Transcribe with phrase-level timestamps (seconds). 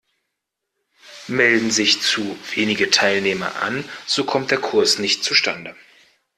[1.27, 5.75] Melden sich zu wenige Teilnehmer an, so kommt der Kurs nicht zustande.